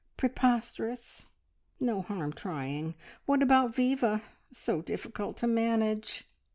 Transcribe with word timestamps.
Preposterous! 0.17 1.27
No 1.79 2.01
harm 2.01 2.33
trying. 2.33 2.95
What 3.27 3.43
about 3.43 3.75
Viva? 3.75 4.23
So 4.51 4.81
difficult 4.81 5.37
to 5.37 5.45
manage." 5.45 6.25